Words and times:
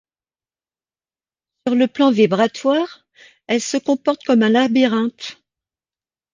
Sur 1.67 1.75
le 1.75 1.85
plan 1.85 2.09
vibratoire, 2.09 3.05
elle 3.45 3.61
se 3.61 3.77
comporte 3.77 4.23
comme 4.23 4.41
un 4.41 4.49
labyrinthe. 4.49 5.37